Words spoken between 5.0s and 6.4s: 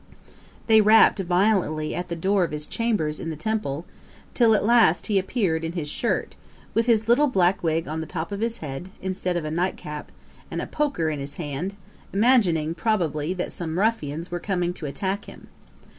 he appeared in his shirt,